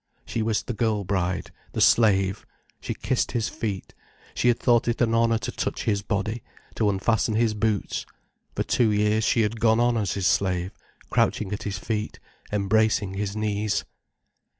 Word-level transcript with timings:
She 0.25 0.41
was 0.41 0.63
the 0.63 0.73
girl 0.73 1.03
bride, 1.03 1.51
the 1.73 1.79
slave, 1.79 2.47
she 2.79 2.95
kissed 2.95 3.33
his 3.33 3.49
feet, 3.49 3.93
she 4.33 4.47
had 4.47 4.59
thought 4.59 4.87
it 4.87 4.99
an 4.99 5.13
honour 5.13 5.37
to 5.37 5.51
touch 5.51 5.83
his 5.83 6.01
body, 6.01 6.41
to 6.73 6.89
unfasten 6.89 7.35
his 7.35 7.53
boots. 7.53 8.07
For 8.55 8.63
two 8.63 8.91
years, 8.91 9.23
she 9.23 9.41
had 9.41 9.59
gone 9.59 9.79
on 9.79 9.97
as 9.97 10.13
his 10.13 10.25
slave, 10.25 10.71
crouching 11.11 11.53
at 11.53 11.61
his 11.61 11.77
feet, 11.77 12.19
embracing 12.51 13.13
his 13.13 13.35
knees. 13.35 13.85